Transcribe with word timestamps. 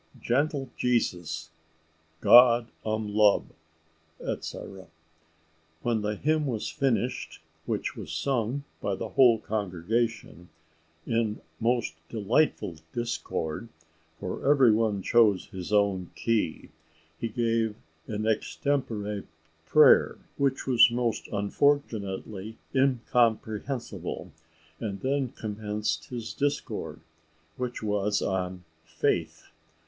"Gentle 0.19 0.71
Jesus, 0.75 1.51
God 2.21 2.71
um 2.83 3.13
lub," 3.13 3.51
etc. 4.19 4.87
When 5.83 6.01
the 6.01 6.15
hymn 6.15 6.47
was 6.47 6.69
finished, 6.71 7.39
which 7.67 7.95
was 7.95 8.11
sung 8.11 8.63
by 8.81 8.95
the 8.95 9.09
whole 9.09 9.37
congregation, 9.37 10.49
in 11.05 11.39
most 11.59 11.93
delightful 12.09 12.77
discord 12.93 13.69
for 14.19 14.43
every 14.49 14.71
one 14.71 15.03
chose 15.03 15.45
his 15.49 15.71
own 15.71 16.09
key 16.15 16.69
he 17.19 17.27
gave 17.29 17.75
an 18.07 18.25
extempore 18.25 19.25
prayer, 19.67 20.17
which 20.35 20.65
was 20.65 20.89
most 20.89 21.27
unfortunately 21.27 22.57
incomprehensible, 22.73 24.31
and 24.79 25.01
then 25.01 25.29
commenced 25.29 26.05
his 26.07 26.33
discourse, 26.33 27.01
which 27.55 27.83
was 27.83 28.19
on 28.23 28.63
Faith. 28.83 29.51